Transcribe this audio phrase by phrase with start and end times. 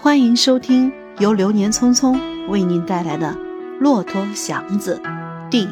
[0.00, 3.34] 欢迎收听由流年匆匆为您带来的
[3.80, 5.02] 《骆驼祥子》
[5.50, 5.68] 第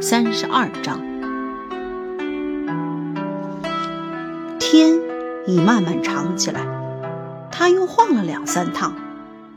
[0.00, 1.00] 三十二章。
[4.60, 4.94] 天
[5.48, 6.64] 已慢慢长起来，
[7.50, 8.94] 他又晃了两三趟，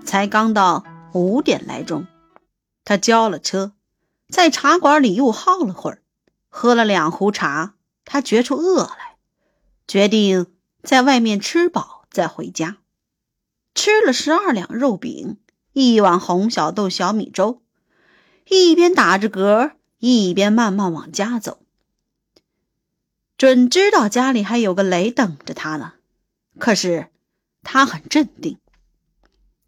[0.04, 2.08] 才刚到五点来钟。
[2.84, 3.74] 他交了车，
[4.30, 6.02] 在茶馆里又耗了会儿，
[6.50, 9.18] 喝了两壶茶，他觉出饿来，
[9.88, 10.48] 决定
[10.82, 12.78] 在外面吃饱再回家。
[13.78, 15.38] 吃了十二两肉饼，
[15.72, 17.62] 一碗红小豆小米粥，
[18.50, 21.60] 一边打着嗝，一边慢慢往家走。
[23.38, 25.94] 准知道家里还有个雷等着他呢，
[26.58, 27.12] 可是
[27.62, 28.58] 他很镇定。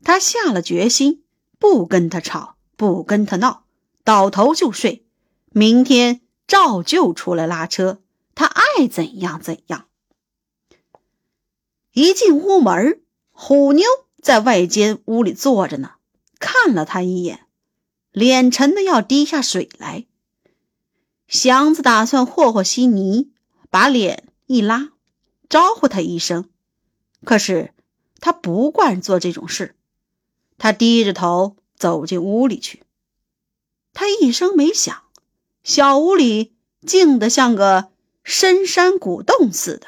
[0.04, 1.24] 他下了决心，
[1.60, 3.64] 不跟他吵，不跟他闹，
[4.04, 5.06] 倒头就睡。
[5.52, 8.02] 明天照旧出来拉车，
[8.34, 9.86] 他爱怎样怎样。
[11.94, 13.04] 一进屋门
[13.42, 13.86] 虎妞
[14.22, 15.94] 在外间屋里坐着呢，
[16.40, 17.46] 看了他一眼，
[18.12, 20.06] 脸沉的要滴下水来。
[21.26, 23.32] 祥子打算和和稀泥，
[23.70, 24.90] 把脸一拉，
[25.48, 26.50] 招呼他一声，
[27.24, 27.74] 可是
[28.20, 29.74] 他不惯做这种事，
[30.58, 32.84] 他低着头走进屋里去。
[33.94, 35.04] 他一声没响，
[35.64, 37.90] 小屋里静得像个
[38.22, 39.88] 深山古洞似的。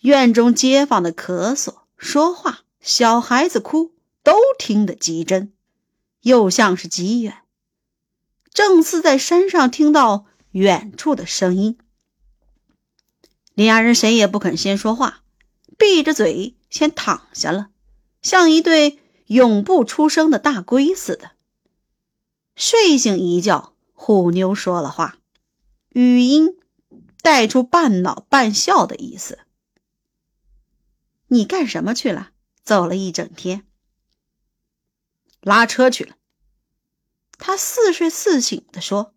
[0.00, 2.60] 院中街坊的咳嗽、说话。
[2.80, 5.52] 小孩子哭都听得极真，
[6.20, 7.42] 又像是极远，
[8.52, 11.76] 正似在山上听到远处的声音。
[13.54, 15.22] 俩人谁也不肯先说话，
[15.76, 17.70] 闭着嘴先躺下了，
[18.22, 21.32] 像一对永不出声的大龟似的。
[22.54, 25.16] 睡醒一觉，虎妞说了话，
[25.88, 26.56] 语音
[27.20, 29.40] 带出半恼半笑的意思
[31.28, 32.30] ：“你干什么去了？”
[32.66, 33.64] 走了一整天，
[35.40, 36.16] 拉车去了。
[37.38, 39.14] 他似睡似醒的说，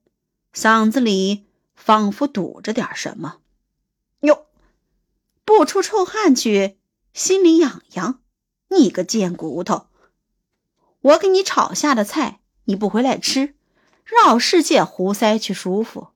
[0.53, 3.39] 嗓子里仿佛堵着点什么。
[4.19, 4.45] 哟，
[5.43, 6.77] 不出臭汗去，
[7.11, 8.21] 心里痒痒。
[8.67, 9.87] 你个贱骨头！
[11.01, 13.55] 我给你炒下的菜，你不回来吃，
[14.03, 16.09] 绕世界胡塞去舒服。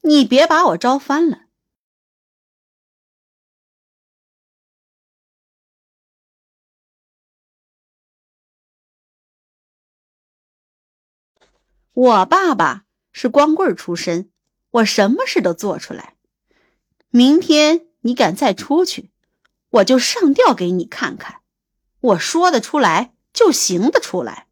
[0.00, 1.42] 你别把我招翻了。
[11.92, 14.30] 我爸爸是光棍出身，
[14.70, 16.14] 我什么事都做出来。
[17.10, 19.10] 明天你敢再出去，
[19.70, 21.40] 我就上吊给你看看。
[22.00, 24.46] 我说得出来就行得出来。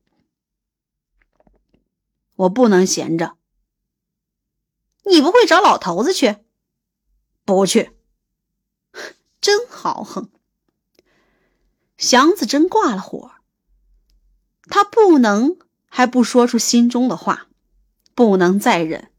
[2.35, 3.37] 我不能闲着。
[5.05, 6.37] 你不会找老头子去？
[7.45, 7.93] 不去。
[9.41, 10.31] 真豪横。
[11.97, 13.33] 祥子真挂了火。
[14.65, 15.57] 他不能。
[15.89, 17.49] 还不说出心中的话，
[18.15, 19.11] 不能再忍。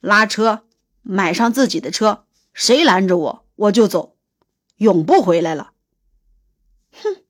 [0.00, 0.64] 拉车，
[1.02, 2.24] 买上自己的车，
[2.54, 4.16] 谁拦着我，我就走，
[4.76, 5.72] 永不回来了。
[6.92, 7.22] 哼！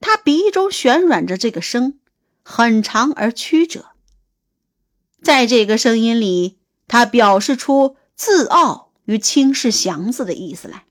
[0.00, 1.98] 他鼻中旋软着这个声，
[2.44, 3.86] 很长而曲折。
[5.20, 10.86] 在这个声音里，他表示出自傲与轻视祥子的意思来，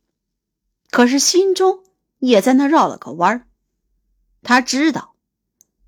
[0.92, 1.84] 可是心中
[2.20, 3.48] 也在那绕了个弯儿。
[4.44, 5.15] 他知道。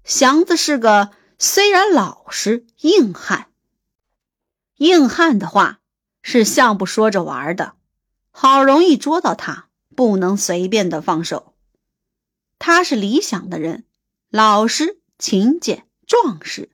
[0.07, 3.49] 祥子是个虽然老实硬汉，
[4.77, 5.81] 硬汉的话
[6.21, 7.75] 是像不说着玩的，
[8.31, 11.53] 好容易捉到他，不能随便的放手。
[12.57, 13.83] 他是理想的人，
[14.29, 16.69] 老实、勤俭、壮实，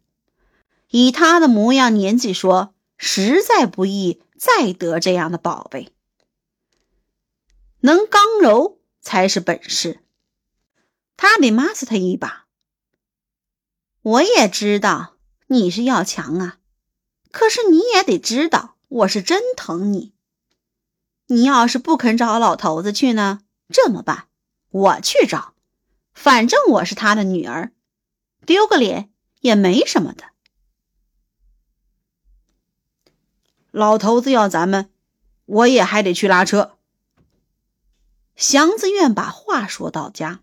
[0.90, 5.92] 以他的模样、年纪说，实在不易再得这样的宝贝。
[7.80, 10.02] 能刚柔才是本事，
[11.18, 12.43] 他得骂死他一把。
[14.04, 15.16] 我也知道
[15.48, 16.58] 你是要强啊，
[17.32, 20.14] 可是你也得知道我是真疼你。
[21.28, 23.40] 你要是不肯找老头子去呢，
[23.70, 24.28] 这么办，
[24.72, 25.54] 我去找，
[26.14, 27.72] 反正我是他的女儿，
[28.46, 29.10] 丢个脸
[29.40, 30.26] 也没什么的。
[33.72, 34.92] 老头子要咱们，
[35.46, 36.78] 我也还得去拉车。
[38.36, 40.42] 祥子愿把话说到家，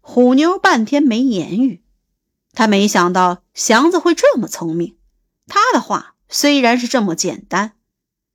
[0.00, 1.81] 虎妞半天没言语。
[2.52, 4.96] 他没想到祥子会这么聪明，
[5.46, 7.72] 他的话虽然是这么简单，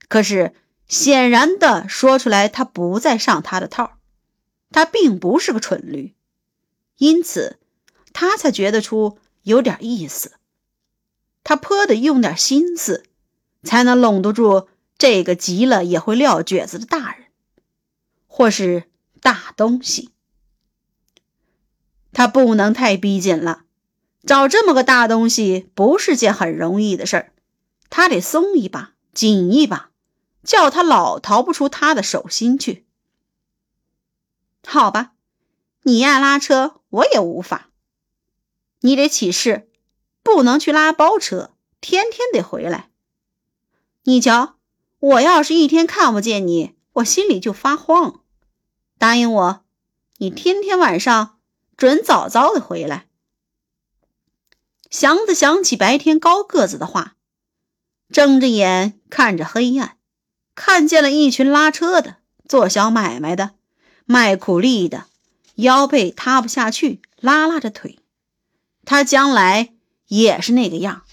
[0.07, 0.53] 可是
[0.87, 3.97] 显然的说出来，他不再上他的套，
[4.71, 6.15] 他并不是个蠢驴，
[6.97, 7.59] 因此
[8.11, 10.33] 他才觉得出有点意思。
[11.43, 13.05] 他颇得用点心思，
[13.63, 14.67] 才能拢得住
[14.97, 17.27] 这个急了也会撂蹶子的大人，
[18.25, 18.89] 或是
[19.21, 20.09] 大东西。
[22.11, 23.63] 他不能太逼紧了，
[24.27, 27.33] 找这么个大东西不是件很容易的事儿。
[27.89, 29.89] 他得松一把，紧一把，
[30.43, 32.85] 叫他老逃不出他的手心去。
[34.65, 35.13] 好吧，
[35.83, 37.69] 你爱拉车，我也无法。
[38.81, 39.69] 你得起誓，
[40.21, 42.89] 不能去拉包车，天天得回来。
[44.03, 44.57] 你瞧，
[44.99, 48.19] 我要是一天看不见你，我心里就发慌。
[48.97, 49.65] 答应我，
[50.17, 51.39] 你天天晚上
[51.77, 53.06] 准早早的回来。
[54.89, 57.15] 祥子想起白天高个子的话，
[58.11, 59.97] 睁着眼看着黑暗，
[60.55, 62.17] 看见了一群拉车的、
[62.47, 63.51] 做小买卖的、
[64.05, 65.05] 卖苦力的，
[65.55, 67.99] 腰背塌不下去，拉拉着腿。
[68.85, 69.73] 他将来
[70.07, 71.03] 也是那个样，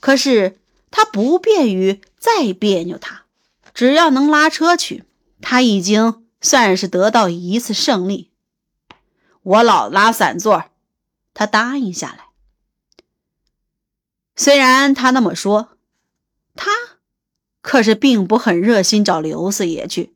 [0.00, 0.58] 可是
[0.90, 3.24] 他不便于再别扭他，
[3.74, 5.04] 只要能拉车去，
[5.40, 6.20] 他已经。
[6.44, 8.32] 算是得到一次胜利。
[9.44, 10.64] 我老拉散座，
[11.32, 12.31] 他答应下来。
[14.34, 15.70] 虽然他那么说，
[16.54, 16.70] 他
[17.60, 20.12] 可是并不很热心找刘四爷去。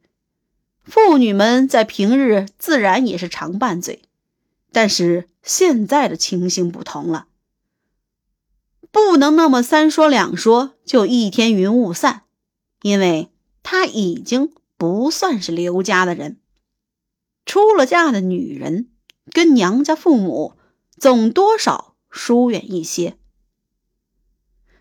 [0.83, 4.03] 妇女们在平日自然也是常拌嘴，
[4.73, 7.27] 但是现在的情形不同了，
[8.91, 12.23] 不能那么三说两说就一天云雾散，
[12.83, 13.31] 因为
[13.63, 14.53] 他已经。
[14.79, 16.37] 不算是刘家的人，
[17.47, 18.91] 出了嫁的女人
[19.31, 20.53] 跟娘家父母
[20.99, 23.17] 总多少疏远一些。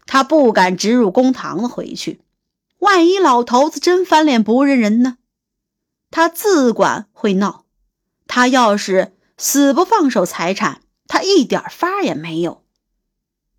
[0.05, 2.21] 他不敢直入公堂了回去，
[2.79, 5.17] 万一老头子真翻脸不认人呢？
[6.11, 7.65] 他自管会闹。
[8.27, 12.63] 他要是死不放手财产，他一点法也没有。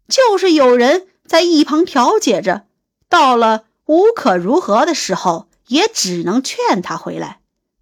[0.09, 2.67] 就是有人在一旁调解着，
[3.09, 5.49] 到了无可如何的时候。
[5.69, 7.41] 也只能劝他回来。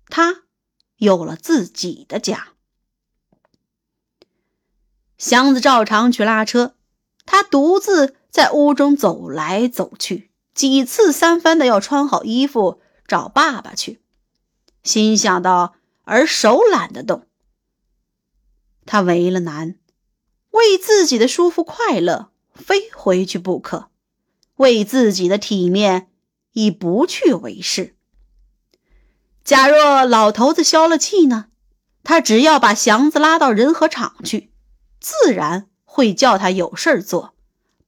[0.08, 0.44] 他
[0.96, 2.48] 有了自己的家。
[5.18, 6.76] 祥子照常去拉车，
[7.26, 14.00] 他独自在屋中走来走去，几次三番的要穿好衣服找爸爸去，
[14.82, 17.28] 心想到而手懒得动。
[18.86, 19.76] 他为了难，
[20.50, 23.90] 为自己的舒服快乐，非回去不可；
[24.56, 26.08] 为自己的体面。
[26.54, 27.94] 已不去为是。
[29.44, 31.46] 假若老头子消了气呢？
[32.02, 34.52] 他只要把祥子拉到仁和厂去，
[35.00, 37.33] 自然会叫他有事儿做，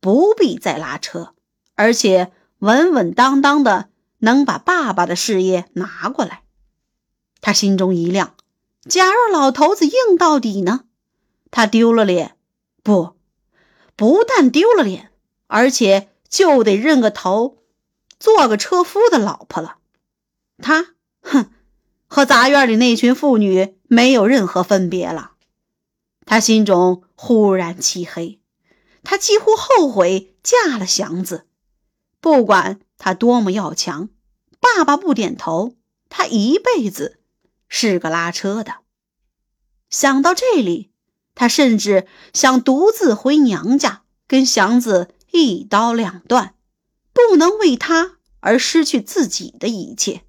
[0.00, 1.34] 不必再拉车，
[1.74, 3.88] 而且稳稳当当的
[4.18, 6.42] 能把爸爸的事业拿过来。
[7.40, 8.34] 他心中一亮。
[8.88, 10.84] 假若老头子硬到底呢？
[11.50, 12.36] 他丢了脸，
[12.82, 13.16] 不，
[13.96, 15.10] 不但丢了脸，
[15.48, 17.58] 而且就得认个头。
[18.18, 19.76] 做个车夫的老婆了，
[20.56, 21.50] 他哼，
[22.06, 25.32] 和杂院里那群妇女没有任何分别了。
[26.24, 28.40] 他心中忽然漆黑，
[29.08, 31.46] 他几乎后悔嫁了祥子。
[32.20, 34.08] 不管他多么要强，
[34.58, 35.76] 爸爸不点头，
[36.08, 37.20] 他一辈子
[37.68, 38.78] 是个拉车的。
[39.88, 40.90] 想到这里，
[41.36, 46.56] 他甚至想独自回娘家，跟祥子一刀两断。
[47.12, 50.22] 不能为他而失去自己的一切。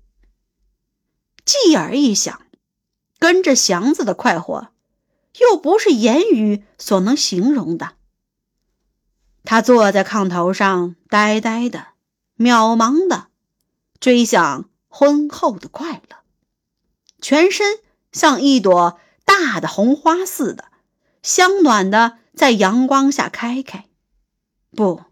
[1.44, 2.44] 继而一想，
[3.18, 4.70] 跟着祥子的快活，
[5.40, 7.97] 又不是言语所能形容的。
[9.50, 11.88] 他坐在炕头上，呆呆的、
[12.38, 13.28] 渺茫的
[13.98, 16.18] 追想婚后的快乐，
[17.22, 17.80] 全身
[18.12, 20.66] 像一朵大的红花似的，
[21.24, 23.86] 香暖的在阳光下开开。
[24.76, 25.04] 不。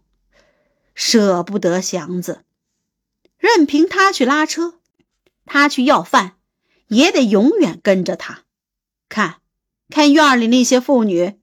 [0.94, 2.44] 舍不得祥子，
[3.38, 4.74] 任凭他去拉车，
[5.46, 6.36] 他去要饭，
[6.88, 8.42] 也得永远跟着他。
[9.08, 9.36] 看，
[9.88, 11.40] 看院里那些妇女，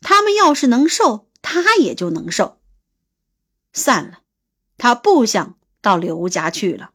[0.00, 2.60] 他们要是能受，他也就能受。
[3.72, 4.20] 散了，
[4.76, 6.90] 他不想到刘家去了。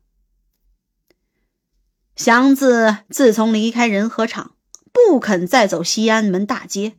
[2.16, 4.56] 祥子自从离开仁和厂，
[4.92, 6.98] 不肯再走西安门大街。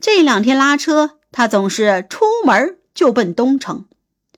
[0.00, 3.88] 这两天拉车，他总是出门就奔东城。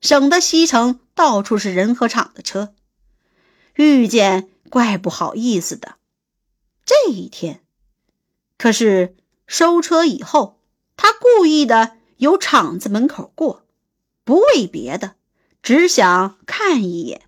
[0.00, 2.72] 省得西城到处是仁和厂的车，
[3.74, 5.96] 遇见怪不好意思的。
[6.86, 7.64] 这一天，
[8.56, 9.16] 可是
[9.48, 10.60] 收车以后，
[10.96, 13.64] 他故意的由厂子门口过，
[14.22, 15.14] 不为别的，
[15.62, 17.22] 只想看一眼。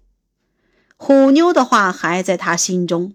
[0.96, 3.14] 虎妞的话还在他心中，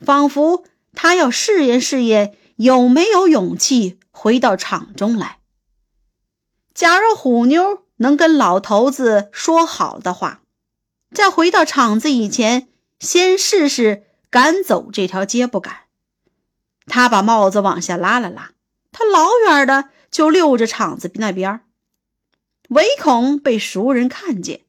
[0.00, 5.38] 仿佛他要试验试验有没有勇气回到厂中来。
[6.74, 7.82] 假若虎妞。
[7.96, 10.42] 能跟老头子说好的话，
[11.14, 12.66] 在回到厂子以前，
[12.98, 15.82] 先试试赶走这条街不敢。
[16.86, 18.50] 他把帽子往下拉了拉，
[18.90, 21.62] 他老远的就溜着厂子那边，
[22.68, 24.60] 唯恐被熟人看见。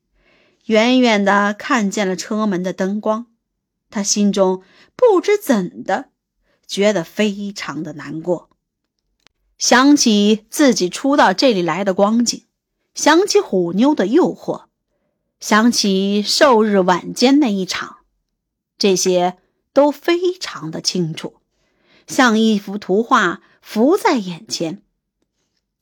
[0.65, 3.27] 远远的看见了车门的灯光，
[3.89, 4.63] 他心中
[4.95, 6.09] 不知怎的，
[6.65, 8.49] 觉得非常的难过。
[9.57, 12.45] 想起自己初到这里来的光景，
[12.95, 14.67] 想起虎妞的诱惑，
[15.41, 17.97] 想起寿日晚间那一场，
[18.77, 19.37] 这些
[19.73, 21.41] 都非常的清楚，
[22.07, 24.82] 像一幅图画浮在眼前。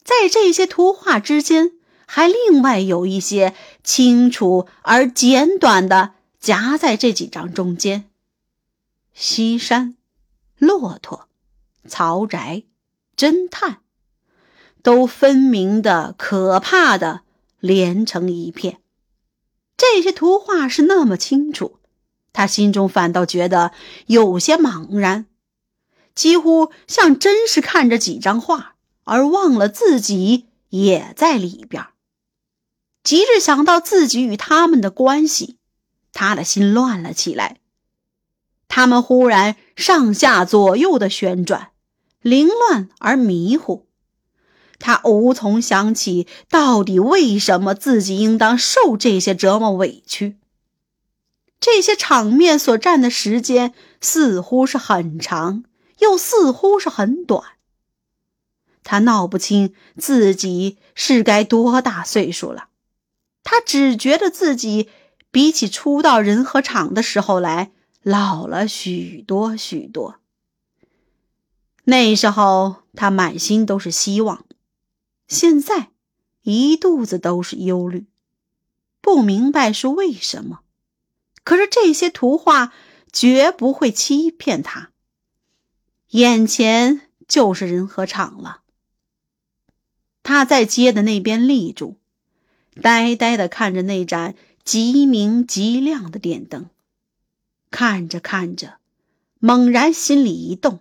[0.03, 1.74] 在这些图画之间。
[2.13, 3.55] 还另外有一些
[3.86, 8.10] 清楚而简短的夹在这几张中间，
[9.13, 9.96] 西山、
[10.58, 11.29] 骆驼、
[11.88, 12.63] 曹宅、
[13.15, 13.77] 侦探，
[14.84, 17.22] 都分明的、可怕的
[17.62, 18.81] 连成一片。
[19.77, 21.79] 这些图画是那么清楚，
[22.34, 23.72] 他心中反倒觉得
[24.08, 25.27] 有些茫然，
[26.13, 28.70] 几乎像真是看着几张画，
[29.03, 31.86] 而忘了自己也在里边。
[33.03, 35.58] 即日想到自己与他们的关系，
[36.13, 37.58] 他的心乱了起来。
[38.67, 41.72] 他们忽然上下左右的旋转，
[42.22, 43.88] 凌乱而迷糊。
[44.79, 50.38] 他无从想起到底为什么自己应当受这些折磨委屈。
[51.60, 55.63] 这些场面所占的时间似乎是很长，
[56.00, 57.43] 又似乎是很短。
[58.83, 62.69] 他闹不清自己是该多大岁数了。
[63.43, 64.89] 他只觉得自己
[65.31, 67.71] 比起初到仁和厂的时候来
[68.03, 70.17] 老了许多许多。
[71.83, 74.45] 那时候他满心都是希望，
[75.27, 75.89] 现在
[76.43, 78.05] 一肚子都是忧虑，
[79.01, 80.59] 不明白是为什么。
[81.43, 82.71] 可是这些图画
[83.11, 84.91] 绝不会欺骗他，
[86.09, 88.61] 眼前就是仁和厂了。
[90.23, 91.97] 他在街的那边立住。
[92.81, 96.69] 呆呆的看着那盏极明极亮的电灯，
[97.69, 98.77] 看着看着，
[99.39, 100.79] 猛然心里一动，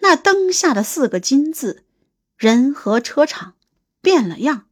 [0.00, 1.84] 那灯下的四个金字
[2.36, 3.54] “人和车厂”
[4.02, 4.66] 变了样。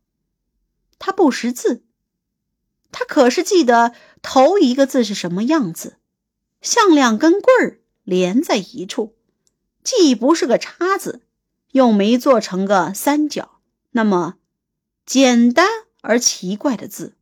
[0.98, 1.82] 他不识字，
[2.92, 5.96] 他可是记得头一个字是什么样子，
[6.60, 9.14] 像两根棍儿连在一处，
[9.82, 11.22] 既不是个叉子，
[11.72, 13.53] 又没做成个三角，
[13.96, 14.34] 那么
[15.06, 15.66] 简单。
[16.06, 17.14] 而奇怪的字，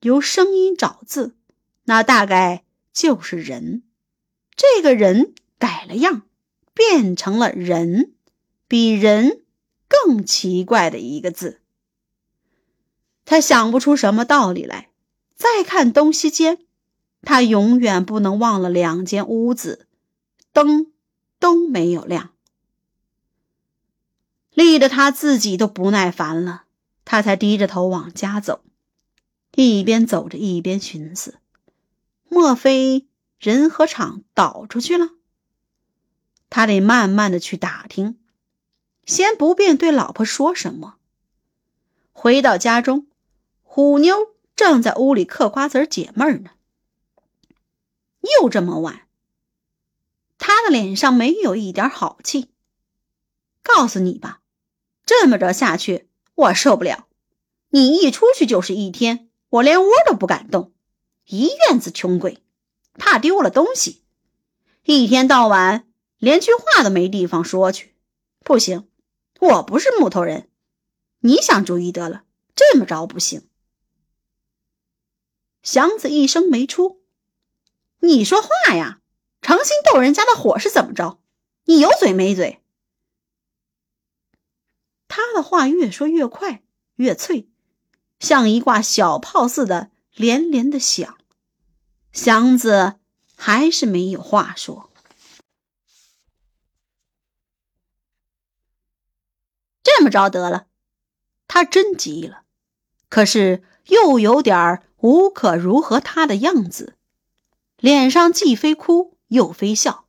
[0.00, 1.36] 由声音找字，
[1.84, 3.84] 那大概就是人。
[4.56, 6.22] 这个人改了样，
[6.74, 8.14] 变成了人，
[8.66, 9.44] 比人
[9.86, 11.60] 更奇怪的一个字。
[13.24, 14.90] 他想不出什么道理来。
[15.36, 16.58] 再看东西间，
[17.22, 19.86] 他永远不能忘了两间屋子，
[20.52, 20.92] 灯
[21.38, 22.32] 都没有亮，
[24.52, 26.64] 立得他自己都不耐烦了。
[27.04, 28.62] 他才低着头往家走，
[29.54, 31.38] 一边走着一边寻思：
[32.28, 35.10] 莫非人和厂倒出去了？
[36.48, 38.18] 他得慢慢的去打听，
[39.04, 40.96] 先不便对老婆说什么。
[42.12, 43.06] 回到家中，
[43.62, 46.50] 虎妞正在屋里嗑瓜子解闷呢。
[48.38, 49.08] 又这么晚，
[50.38, 52.50] 他的脸上没有一点好气。
[53.62, 54.39] 告诉你吧，
[55.10, 56.08] 这么着下去。
[56.36, 57.08] 我受不了，
[57.70, 60.72] 你一出去就是一天，我连窝都不敢动，
[61.26, 62.44] 一院子穷鬼，
[62.94, 64.04] 怕丢了东西，
[64.84, 65.88] 一天到晚
[66.18, 67.96] 连句话都没地方说去。
[68.44, 68.88] 不行，
[69.40, 70.48] 我不是木头人，
[71.18, 72.22] 你想主意得了，
[72.54, 73.48] 这么着不行。
[75.64, 77.00] 祥子一声没出，
[77.98, 79.00] 你说话呀，
[79.42, 81.18] 成心逗人家的火是怎么着？
[81.64, 82.60] 你有嘴没嘴？
[85.20, 86.62] 他的话越说越快，
[86.94, 87.46] 越脆，
[88.18, 91.18] 像一挂小炮似的连连的响。
[92.10, 92.94] 祥子
[93.36, 94.90] 还是没有话说。
[99.82, 100.66] 这么着得了，
[101.46, 102.44] 他真急了，
[103.10, 106.96] 可是又有点无可如何他的样子，
[107.76, 110.06] 脸上既非哭又非笑，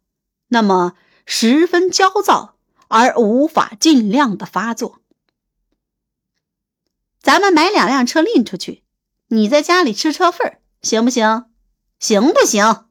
[0.48, 2.56] 那么十分焦躁。
[2.94, 5.01] 而无法尽量的发作。
[7.32, 8.84] 咱们买两辆车拎出去，
[9.28, 11.46] 你在家里吃车份行不行？
[11.98, 12.88] 行不行？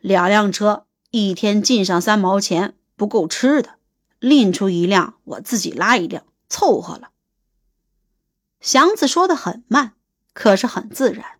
[0.00, 3.78] 两辆车一天进上三毛钱不够吃的，
[4.18, 7.10] 拎出一辆，我自己拉一辆，凑合了。
[8.60, 9.94] 祥子说的很慢，
[10.32, 11.38] 可是很自然，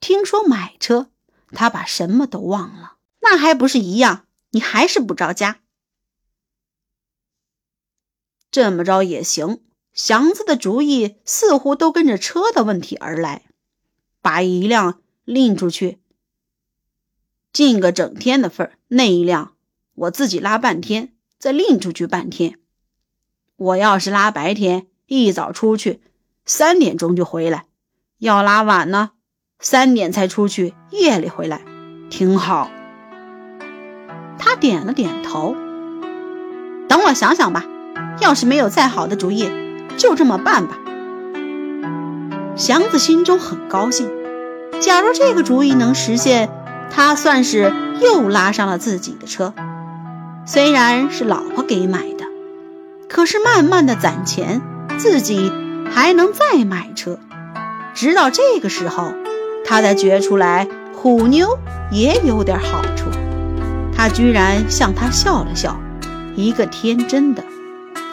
[0.00, 1.12] 听说买车，
[1.52, 2.96] 他把什么都忘了。
[3.20, 4.26] 那还不是一样？
[4.50, 5.60] 你还是不着家。
[8.52, 9.58] 这么着也行。
[9.92, 13.42] 祥子的主意似乎都跟着车的问题而来，
[14.22, 15.98] 把一辆拎出去，
[17.52, 19.52] 进个整天的份儿；那一辆
[19.94, 22.58] 我自己拉半天，再拎出去半天。
[23.56, 26.00] 我要是拉白天，一早出去，
[26.46, 27.64] 三点钟就回来；
[28.16, 29.10] 要拉晚呢，
[29.58, 31.62] 三点才出去，夜里回来，
[32.08, 32.70] 挺好。
[34.38, 35.54] 他点了点头，
[36.88, 37.66] 等我想想吧。
[38.20, 39.50] 要是没有再好的主意。
[39.96, 40.78] 就这么办吧。
[42.56, 44.10] 祥子心中很高兴，
[44.80, 46.50] 假如这个主意能实现，
[46.90, 49.54] 他算是又拉上了自己的车。
[50.44, 52.24] 虽然是老婆给买的，
[53.08, 54.60] 可是慢慢的攒钱，
[54.98, 55.52] 自己
[55.90, 57.18] 还能再买车。
[57.94, 59.12] 直到这个时候，
[59.64, 61.58] 他才觉出来虎妞
[61.90, 63.06] 也有点好处。
[63.94, 65.78] 他居然向他笑了笑，
[66.34, 67.44] 一个天真的、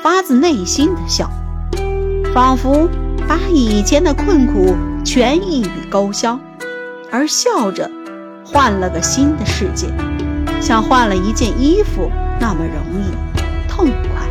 [0.01, 1.29] 发自内心的笑。
[2.33, 2.87] 仿佛
[3.27, 6.39] 把以前的困苦全一笔勾销，
[7.11, 7.89] 而笑着
[8.45, 9.87] 换了个新的世界，
[10.61, 14.29] 像换了一件衣服那么容易痛快。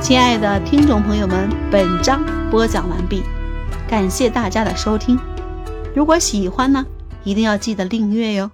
[0.00, 2.20] 亲爱的听众朋友们，本章
[2.50, 3.22] 播讲完毕，
[3.88, 5.18] 感谢大家的收听。
[5.94, 6.84] 如果喜欢呢，
[7.22, 8.50] 一定要记得订阅哟。